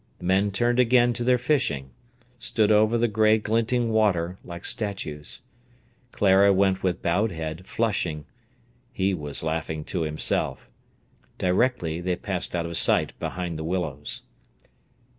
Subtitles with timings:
[0.17, 1.91] The men turned again to their fishing,
[2.39, 5.41] stood over the grey glinting river like statues.
[6.11, 8.25] Clara went with bowed head, flushing;
[8.91, 10.67] he was laughing to himself.
[11.37, 14.23] Directly they passed out of sight behind the willows.